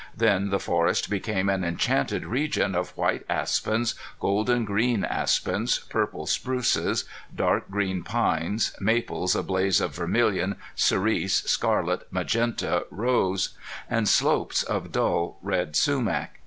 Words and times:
Then 0.17 0.49
the 0.49 0.59
forest 0.59 1.11
became 1.11 1.47
an 1.47 1.63
enchanted 1.63 2.25
region 2.25 2.73
of 2.73 2.97
white 2.97 3.23
aspens, 3.29 3.93
golden 4.19 4.65
green 4.65 5.05
aspens, 5.05 5.77
purple 5.77 6.25
spruces, 6.25 7.05
dark 7.35 7.69
green 7.69 8.01
pines, 8.01 8.75
maples 8.79 9.35
a 9.35 9.43
blaze 9.43 9.79
of 9.79 9.93
vermilion, 9.95 10.55
cerise, 10.73 11.43
scarlet, 11.47 12.07
magenta, 12.11 12.87
rose 12.89 13.49
and 13.87 14.09
slopes 14.09 14.63
of 14.63 14.91
dull 14.91 15.37
red 15.43 15.75
sumac. 15.75 16.39